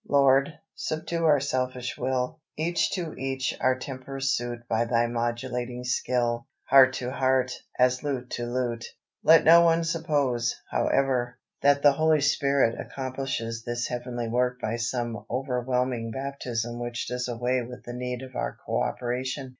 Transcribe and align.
"Lord! 0.09 0.51
subdue 0.73 1.25
our 1.25 1.39
selfish 1.39 1.95
will; 1.95 2.39
Each 2.57 2.89
to 2.93 3.13
each 3.13 3.55
our 3.61 3.77
tempers 3.77 4.31
suit 4.35 4.67
By 4.67 4.85
Thy 4.85 5.05
modulating 5.05 5.83
skill, 5.83 6.47
Heart 6.63 6.93
to 6.93 7.11
heart, 7.11 7.51
as 7.77 8.01
lute 8.01 8.31
to 8.31 8.47
lute." 8.51 8.83
Let 9.21 9.43
no 9.43 9.61
one 9.61 9.83
suppose, 9.83 10.55
however, 10.71 11.37
that 11.61 11.83
the 11.83 11.91
Holy 11.91 12.21
Spirit 12.21 12.79
accomplishes 12.79 13.61
this 13.63 13.89
heavenly 13.89 14.27
work 14.27 14.59
by 14.59 14.77
some 14.77 15.23
overwhelming 15.29 16.09
baptism 16.09 16.79
which 16.79 17.07
does 17.07 17.27
away 17.27 17.61
with 17.61 17.83
the 17.83 17.93
need 17.93 18.23
of 18.23 18.35
our 18.35 18.57
co 18.65 18.81
operation. 18.81 19.49